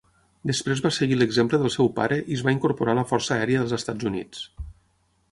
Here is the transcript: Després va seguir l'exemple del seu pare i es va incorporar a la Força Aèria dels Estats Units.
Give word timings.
Després 0.51 0.79
va 0.85 0.89
seguir 0.95 1.17
l'exemple 1.17 1.59
del 1.63 1.71
seu 1.75 1.91
pare 1.99 2.17
i 2.33 2.37
es 2.37 2.41
va 2.47 2.53
incorporar 2.55 2.95
a 2.97 2.99
la 2.99 3.03
Força 3.11 3.35
Aèria 3.35 3.59
dels 3.61 3.75
Estats 3.79 4.09
Units. 4.13 4.41